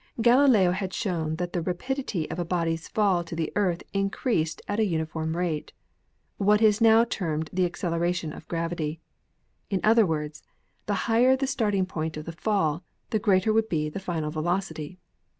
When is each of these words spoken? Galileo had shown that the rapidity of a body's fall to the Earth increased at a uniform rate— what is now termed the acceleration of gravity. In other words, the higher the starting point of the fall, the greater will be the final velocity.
Galileo 0.19 0.71
had 0.71 0.95
shown 0.95 1.35
that 1.35 1.53
the 1.53 1.61
rapidity 1.61 2.27
of 2.31 2.39
a 2.39 2.43
body's 2.43 2.87
fall 2.87 3.23
to 3.23 3.35
the 3.35 3.51
Earth 3.55 3.83
increased 3.93 4.59
at 4.67 4.79
a 4.79 4.83
uniform 4.83 5.37
rate— 5.37 5.73
what 6.37 6.59
is 6.59 6.81
now 6.81 7.03
termed 7.03 7.51
the 7.53 7.65
acceleration 7.67 8.33
of 8.33 8.47
gravity. 8.47 8.99
In 9.69 9.79
other 9.83 10.07
words, 10.07 10.41
the 10.87 11.05
higher 11.05 11.35
the 11.37 11.45
starting 11.45 11.85
point 11.85 12.17
of 12.17 12.25
the 12.25 12.31
fall, 12.31 12.83
the 13.11 13.19
greater 13.19 13.53
will 13.53 13.61
be 13.69 13.89
the 13.89 13.99
final 13.99 14.31
velocity. 14.31 14.97